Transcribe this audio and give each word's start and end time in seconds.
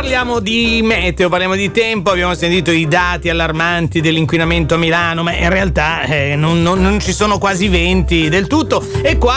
parliamo 0.00 0.40
di 0.40 0.80
meteo, 0.82 1.28
parliamo 1.28 1.54
di 1.54 1.70
tempo, 1.70 2.10
abbiamo 2.10 2.34
sentito 2.34 2.70
i 2.70 2.88
dati 2.88 3.28
allarmanti 3.28 4.00
dell'inquinamento 4.00 4.76
a 4.76 4.78
Milano, 4.78 5.22
ma 5.22 5.34
in 5.34 5.50
realtà 5.50 6.04
eh, 6.04 6.36
non, 6.36 6.62
non, 6.62 6.80
non, 6.80 6.98
ci 7.00 7.12
sono 7.12 7.36
quasi 7.36 7.68
venti 7.68 8.30
del 8.30 8.46
tutto. 8.46 8.82
E 9.02 9.18
qua 9.18 9.36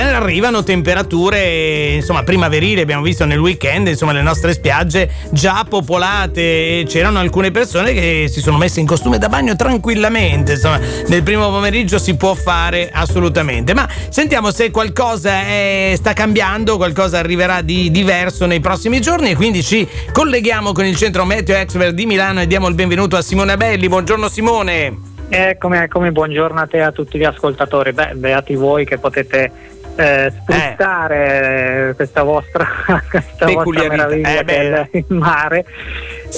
eh, 0.00 0.02
arrivano 0.02 0.64
temperature 0.64 1.92
insomma 1.94 2.24
primaverili, 2.24 2.80
abbiamo 2.80 3.04
visto 3.04 3.24
nel 3.26 3.38
weekend 3.38 3.86
insomma 3.86 4.10
le 4.10 4.22
nostre 4.22 4.54
spiagge 4.54 5.08
già 5.30 5.64
popolate. 5.68 6.40
E 6.40 6.84
c'erano 6.88 7.20
alcune 7.20 7.52
persone 7.52 7.92
che 7.92 8.26
si 8.28 8.40
sono 8.40 8.56
messe 8.56 8.80
in 8.80 8.86
costume 8.86 9.18
da 9.18 9.28
bagno 9.28 9.54
tranquillamente, 9.54 10.54
insomma 10.54 10.80
nel 11.06 11.22
primo 11.22 11.48
pomeriggio 11.48 12.00
si 12.00 12.16
può 12.16 12.34
fare 12.34 12.90
assolutamente, 12.92 13.72
ma 13.72 13.88
sentiamo 14.08 14.50
se 14.50 14.72
qualcosa 14.72 15.42
è, 15.42 15.92
sta 15.94 16.12
cambiando, 16.12 16.76
qualcosa 16.76 17.20
arriverà 17.20 17.60
di 17.60 17.88
diverso 17.92 18.46
nei 18.46 18.58
prossimi 18.58 19.00
giorni. 19.00 19.30
E 19.30 19.36
quindi 19.36 19.62
ci 19.62 19.90
colleghiamo 20.12 20.72
con 20.72 20.84
il 20.84 20.96
centro 20.96 21.24
Meteo 21.24 21.56
Expert 21.56 21.92
di 21.92 22.06
Milano 22.06 22.40
e 22.40 22.46
diamo 22.46 22.68
il 22.68 22.74
benvenuto 22.74 23.16
a 23.16 23.22
Simone 23.22 23.56
Belli. 23.56 23.88
Buongiorno 23.88 24.28
Simone. 24.28 25.10
Eccomi, 25.28 25.78
eccomi, 25.78 26.12
buongiorno 26.12 26.60
a 26.60 26.66
te 26.66 26.76
e 26.76 26.80
a 26.80 26.92
tutti 26.92 27.18
gli 27.18 27.24
ascoltatori. 27.24 27.92
Beh, 27.92 28.14
beati 28.14 28.54
voi 28.54 28.84
che 28.84 28.98
potete 28.98 29.50
eh, 29.96 30.32
sfruttare 30.42 31.88
eh. 31.88 31.94
questa 31.94 32.22
vostra, 32.22 32.66
questa 33.10 33.46
vostra 33.46 33.88
meraviglia 33.88 34.44
eh, 34.44 34.88
il 34.92 35.04
mare. 35.08 35.64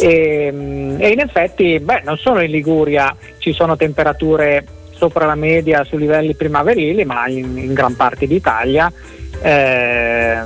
E, 0.01 0.97
e, 0.99 1.09
in 1.09 1.21
effetti, 1.21 1.79
beh, 1.81 2.03
non 2.05 2.17
solo 2.19 2.41
in 2.41 2.51
Liguria 2.51 3.15
ci 3.39 3.53
sono 3.53 3.77
temperature 3.77 4.65
sopra 4.91 5.27
la 5.27 5.35
media 5.35 5.85
su 5.85 5.97
livelli 5.97 6.35
primaverili, 6.35 7.05
ma 7.05 7.27
in, 7.29 7.59
in 7.59 7.73
gran 7.75 7.97
parte 7.97 8.27
d'Italia. 8.27 8.93
Eh, 9.43 10.43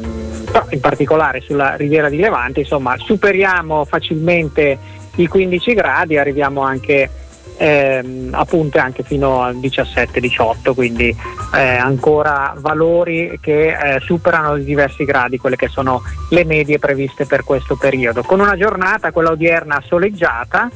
in 0.71 0.81
particolare 0.81 1.41
sulla 1.41 1.75
riviera 1.75 2.09
di 2.09 2.19
Levante, 2.19 2.61
insomma, 2.61 2.97
superiamo 2.99 3.85
facilmente 3.85 4.79
i 5.17 5.27
15 5.27 5.75
gradi, 5.75 6.17
arriviamo 6.17 6.63
anche 6.63 7.11
ehm, 7.57 8.31
a 8.33 8.45
punte 8.45 8.79
anche 8.79 9.03
fino 9.03 9.43
al 9.43 9.57
17-18, 9.57 10.75
quindi 10.75 11.15
eh, 11.55 11.77
ancora 11.77 12.55
valori 12.57 13.39
che 13.41 13.69
eh, 13.69 14.01
superano 14.01 14.57
di 14.57 14.65
diversi 14.65 15.05
gradi 15.05 15.39
quelle 15.39 15.57
che 15.57 15.69
sono 15.69 16.03
le 16.31 16.45
medie 16.45 16.79
previste 16.79 17.27
per 17.27 17.45
questo 17.45 17.77
periodo. 17.77 18.23
Con 18.23 18.41
una 18.41 18.57
giornata, 18.57 19.11
quella 19.11 19.31
odierna, 19.31 19.83
soleggiata, 19.85 20.71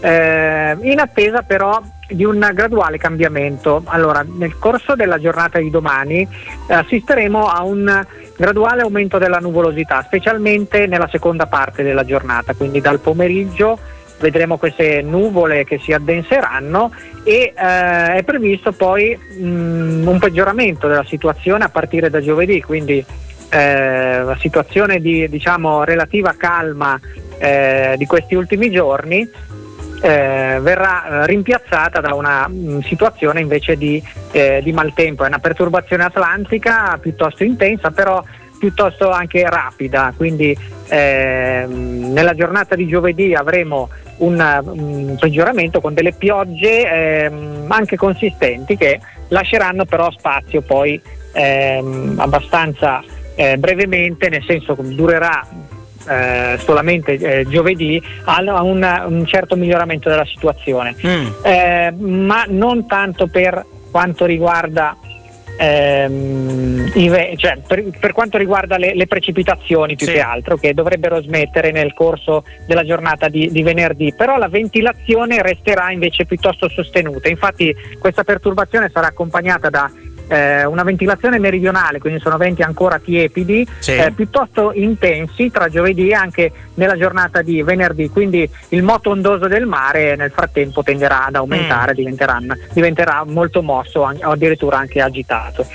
eh, 0.00 0.76
in 0.82 0.98
attesa 1.00 1.42
però 1.42 1.80
di 2.08 2.24
un 2.24 2.48
graduale 2.52 2.98
cambiamento. 2.98 3.82
Allora, 3.86 4.24
nel 4.26 4.58
corso 4.58 4.94
della 4.94 5.18
giornata 5.18 5.58
di 5.58 5.70
domani 5.70 6.26
assisteremo 6.68 7.48
a 7.48 7.62
un 7.62 8.04
graduale 8.36 8.82
aumento 8.82 9.18
della 9.18 9.38
nuvolosità, 9.38 10.02
specialmente 10.02 10.86
nella 10.86 11.08
seconda 11.10 11.46
parte 11.46 11.82
della 11.82 12.04
giornata, 12.04 12.54
quindi 12.54 12.80
dal 12.80 13.00
pomeriggio 13.00 13.78
vedremo 14.18 14.56
queste 14.56 15.02
nuvole 15.02 15.64
che 15.64 15.78
si 15.78 15.92
addenseranno 15.92 16.90
e 17.22 17.52
eh, 17.54 18.14
è 18.14 18.22
previsto 18.24 18.72
poi 18.72 19.16
mh, 19.16 20.06
un 20.06 20.18
peggioramento 20.18 20.88
della 20.88 21.04
situazione 21.04 21.64
a 21.64 21.68
partire 21.68 22.08
da 22.08 22.20
giovedì, 22.20 22.62
quindi 22.62 23.04
eh, 23.50 24.22
la 24.22 24.36
situazione 24.38 25.00
di 25.00 25.28
diciamo, 25.28 25.84
relativa 25.84 26.34
calma 26.36 26.98
eh, 27.38 27.94
di 27.98 28.06
questi 28.06 28.34
ultimi 28.34 28.70
giorni 28.70 29.28
eh, 30.00 30.58
verrà 30.60 31.22
eh, 31.22 31.26
rimpiazzata 31.26 32.00
da 32.00 32.14
una 32.14 32.48
mh, 32.48 32.54
mm, 32.54 32.78
situazione 32.80 33.40
invece 33.40 33.76
di, 33.76 34.02
eh, 34.32 34.60
di, 34.62 34.72
maltempo. 34.72 35.24
È 35.24 35.28
una 35.28 35.38
perturbazione 35.38 36.04
atlantica 36.04 36.98
piuttosto 37.00 37.44
intensa, 37.44 37.90
però 37.90 38.22
piuttosto 38.58 39.10
anche 39.10 39.48
rapida. 39.48 40.12
Quindi 40.16 40.56
ehm, 40.88 42.12
nella 42.12 42.34
giornata 42.34 42.74
di 42.74 42.86
giovedì 42.86 43.34
avremo 43.34 43.88
un, 44.18 44.62
un 44.64 45.16
peggioramento 45.18 45.80
con 45.80 45.94
delle 45.94 46.12
piogge 46.12 46.90
ehm, 46.90 47.66
anche 47.68 47.96
consistenti 47.96 48.76
che 48.76 49.00
lasceranno 49.28 49.84
però 49.84 50.10
spazio 50.10 50.62
poi 50.62 51.00
ehm, 51.32 52.14
abbastanza 52.18 53.02
eh, 53.34 53.58
brevemente, 53.58 54.28
nel 54.28 54.44
senso 54.44 54.74
che 54.74 54.82
durerà 54.94 55.46
eh, 56.08 56.58
solamente 56.58 57.12
eh, 57.14 57.46
giovedì 57.48 58.02
a 58.24 58.62
un, 58.62 59.04
un, 59.08 59.26
certo 59.26 59.56
miglioramento 59.56 60.08
della 60.08 60.24
situazione, 60.24 60.94
mm. 61.04 61.26
eh, 61.42 61.94
ma 61.98 62.44
non 62.48 62.86
tanto 62.86 63.26
per 63.26 63.64
quanto 63.90 64.24
riguarda 64.24 64.96
ehm, 65.58 66.92
cioè, 67.36 67.58
per, 67.66 67.84
per, 67.98 68.12
quanto 68.12 68.38
riguarda 68.38 68.76
le, 68.76 68.94
le 68.94 69.06
precipitazioni 69.06 69.96
più 69.96 70.06
sì. 70.06 70.12
che 70.12 70.20
altro 70.20 70.56
che 70.56 70.74
dovrebbero 70.74 71.20
smettere 71.20 71.70
nel 71.70 71.94
corso 71.94 72.44
della 72.66 72.84
giornata 72.84 73.28
di, 73.28 73.50
di, 73.50 73.62
venerdì, 73.62 74.12
però 74.14 74.36
la 74.36 74.48
ventilazione 74.48 75.42
resterà 75.42 75.90
invece 75.90 76.26
piuttosto 76.26 76.68
sostenuta, 76.68 77.28
infatti 77.28 77.74
questa 77.98 78.24
perturbazione 78.24 78.90
sarà 78.92 79.08
accompagnata 79.08 79.70
da 79.70 79.90
eh, 80.28 80.64
una 80.64 80.82
ventilazione 80.82 81.38
meridionale, 81.38 81.98
quindi 81.98 82.20
sono 82.20 82.36
venti 82.36 82.62
ancora 82.62 82.98
tiepidi, 82.98 83.66
sì. 83.78 83.96
eh, 83.96 84.12
piuttosto 84.12 84.72
intensi 84.72 85.50
tra 85.50 85.68
giovedì 85.68 86.08
e 86.08 86.14
anche 86.14 86.52
nella 86.74 86.96
giornata 86.96 87.42
di 87.42 87.62
venerdì, 87.62 88.08
quindi 88.08 88.48
il 88.70 88.82
moto 88.82 89.10
ondoso 89.10 89.46
del 89.46 89.66
mare 89.66 90.16
nel 90.16 90.30
frattempo 90.30 90.82
tenderà 90.82 91.26
ad 91.26 91.36
aumentare, 91.36 91.92
mm. 91.92 92.52
diventerà 92.72 93.24
molto 93.24 93.62
mosso 93.62 94.00
o 94.00 94.30
addirittura 94.30 94.78
anche 94.78 95.00
agitato. 95.00 95.66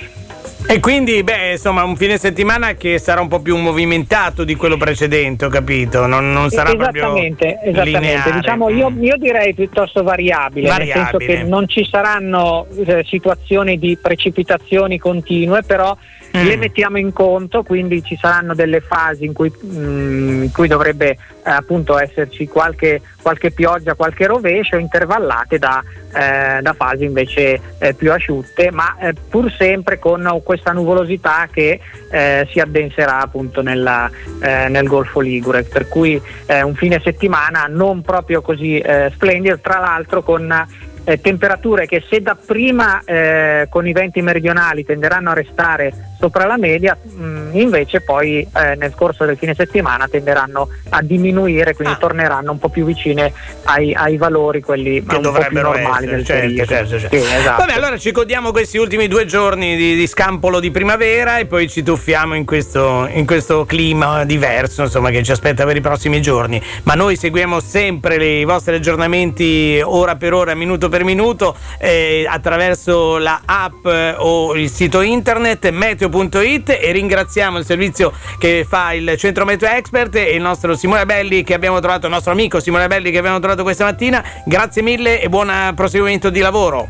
E 0.67 0.79
quindi, 0.79 1.23
beh, 1.23 1.51
insomma, 1.51 1.83
un 1.83 1.95
fine 1.95 2.17
settimana 2.17 2.73
che 2.73 2.97
sarà 2.97 3.19
un 3.19 3.27
po' 3.27 3.39
più 3.39 3.57
movimentato 3.57 4.43
di 4.43 4.55
quello 4.55 4.77
precedente, 4.77 5.45
ho 5.45 5.49
capito? 5.49 6.05
Non, 6.05 6.31
non 6.31 6.49
sarà 6.49 6.71
esattamente, 6.71 7.59
proprio 7.61 7.71
esattamente. 7.71 8.31
Diciamo, 8.31 8.69
io, 8.69 8.93
io, 8.99 9.17
direi 9.17 9.53
piuttosto 9.53 10.03
variabile, 10.03 10.69
variabile, 10.69 10.95
nel 10.95 11.09
senso 11.09 11.17
che 11.17 11.43
non 11.43 11.67
ci 11.67 11.85
saranno 11.85 12.67
eh, 12.85 13.03
situazioni 13.05 13.77
di 13.77 13.97
precipitazioni 14.01 14.97
continue, 14.97 15.61
però 15.63 15.95
mm. 16.37 16.45
le 16.45 16.55
mettiamo 16.55 16.97
in 16.97 17.11
conto, 17.13 17.63
quindi 17.63 18.03
ci 18.03 18.17
saranno 18.19 18.53
delle 18.53 18.81
fasi 18.81 19.25
in 19.25 19.33
cui, 19.33 19.49
mh, 19.49 19.77
mm, 19.77 20.43
in 20.43 20.51
cui 20.51 20.67
dovrebbe 20.67 21.09
eh, 21.09 21.17
appunto 21.49 21.97
esserci 21.97 22.47
qualche, 22.47 23.01
qualche, 23.21 23.51
pioggia, 23.51 23.95
qualche 23.95 24.27
rovescio 24.27 24.77
intervallate 24.77 25.57
da, 25.57 25.83
eh, 26.13 26.61
da 26.61 26.73
fasi 26.73 27.05
invece 27.05 27.59
eh, 27.79 27.93
più 27.93 28.11
asciutte, 28.11 28.71
ma 28.71 28.97
eh, 28.99 29.13
pur 29.29 29.51
sempre 29.51 29.99
con 29.99 30.41
questa 30.43 30.71
nuvolosità 30.71 31.47
che 31.51 31.79
eh, 32.09 32.47
si 32.51 32.59
addenserà 32.59 33.19
appunto 33.19 33.61
nella, 33.61 34.09
nel 34.39 34.87
Golfo 34.87 35.19
Ligure, 35.19 35.63
per 35.63 35.87
cui 35.87 36.21
un 36.47 36.75
fine 36.75 36.99
settimana 37.03 37.67
non 37.69 38.01
proprio 38.01 38.41
così 38.41 38.81
splendido, 39.11 39.59
tra 39.59 39.79
l'altro 39.79 40.23
con 40.23 40.67
eh, 41.03 41.19
temperature 41.19 41.85
che 41.87 42.03
se 42.07 42.21
dapprima 42.21 43.01
eh, 43.03 43.67
con 43.69 43.87
i 43.87 43.91
venti 43.91 44.21
meridionali 44.21 44.85
tenderanno 44.85 45.31
a 45.31 45.33
restare 45.33 46.10
sopra 46.21 46.45
la 46.45 46.57
media, 46.57 46.95
mh, 47.01 47.23
mm, 47.23 47.55
invece 47.55 48.01
poi 48.01 48.41
eh, 48.41 48.75
nel 48.75 48.93
corso 48.95 49.25
del 49.25 49.37
fine 49.37 49.55
settimana 49.55 50.07
tenderanno 50.07 50.69
a 50.89 51.01
diminuire, 51.01 51.73
quindi 51.73 51.95
ah. 51.95 51.97
torneranno 51.97 52.51
un 52.51 52.59
po' 52.59 52.69
più 52.69 52.85
vicine 52.85 53.33
ai, 53.63 53.91
ai 53.95 54.17
valori, 54.17 54.61
quelli 54.61 55.03
che 55.03 55.17
normali 55.17 56.05
essere, 56.05 56.23
certo, 56.23 56.65
certo, 56.65 56.99
certo. 56.99 57.17
Sì, 57.17 57.23
esatto. 57.23 57.65
Vabbè, 57.65 57.73
allora 57.73 57.97
ci 57.97 58.11
godiamo 58.11 58.51
questi 58.51 58.77
ultimi 58.77 59.07
due 59.07 59.25
giorni 59.25 59.75
di, 59.75 59.95
di 59.95 60.05
scampolo 60.05 60.59
di 60.59 60.69
primavera 60.69 61.39
e 61.39 61.47
poi 61.47 61.67
ci 61.67 61.81
tuffiamo 61.81 62.35
in 62.35 62.45
questo, 62.45 63.07
in 63.11 63.25
questo, 63.25 63.65
clima 63.65 64.23
diverso 64.25 64.83
insomma, 64.83 65.09
che 65.09 65.23
ci 65.23 65.31
aspetta 65.31 65.65
per 65.65 65.75
i 65.75 65.81
prossimi 65.81 66.21
giorni. 66.21 66.61
Ma 66.83 66.93
noi 66.93 67.15
seguiamo 67.15 67.59
sempre 67.59 68.23
i 68.23 68.43
vostri 68.43 68.75
aggiornamenti 68.75 69.81
ora 69.83 70.15
per 70.15 70.33
ora, 70.33 70.53
minuto 70.53 70.87
per 70.87 71.03
minuto, 71.03 71.55
eh, 71.79 72.25
attraverso 72.29 73.17
la 73.17 73.41
app 73.43 73.85
eh, 73.87 74.13
o 74.17 74.53
il 74.53 74.69
sito 74.69 75.01
internet 75.01 75.69
meteo 75.69 76.09
meteo.it 76.11 76.77
e 76.81 76.91
ringraziamo 76.91 77.57
il 77.57 77.65
servizio 77.65 78.11
che 78.37 78.65
fa 78.67 78.93
il 78.93 79.15
centro 79.17 79.45
Meteo 79.45 79.69
Expert 79.69 80.15
e 80.15 80.35
il 80.35 80.41
nostro 80.41 80.75
Simone 80.75 81.05
Belli 81.05 81.43
che 81.43 81.53
abbiamo 81.53 81.79
trovato, 81.79 82.07
il 82.07 82.11
nostro 82.11 82.31
amico 82.31 82.59
Simone 82.59 82.87
Belli 82.87 83.11
che 83.11 83.17
abbiamo 83.17 83.39
trovato 83.39 83.63
questa 83.63 83.85
mattina. 83.85 84.23
Grazie 84.45 84.81
mille 84.81 85.21
e 85.21 85.29
buon 85.29 85.49
proseguimento 85.75 86.29
di 86.29 86.39
lavoro. 86.39 86.89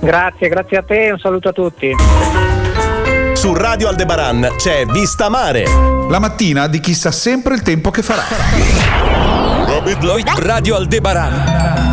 Grazie, 0.00 0.48
grazie 0.48 0.78
a 0.78 0.82
te 0.82 1.04
e 1.04 1.12
un 1.12 1.18
saluto 1.18 1.50
a 1.50 1.52
tutti. 1.52 1.94
Su 3.34 3.54
Radio 3.54 3.88
Aldebaran 3.88 4.54
c'è 4.56 4.84
Vista 4.86 5.28
Mare. 5.28 5.64
La 6.08 6.18
mattina 6.18 6.66
di 6.66 6.80
chi 6.80 6.94
sa 6.94 7.10
sempre 7.10 7.54
il 7.54 7.62
tempo 7.62 7.90
che 7.90 8.02
farà. 8.02 8.24
Radio 10.36 10.76
Aldebaran. 10.76 11.90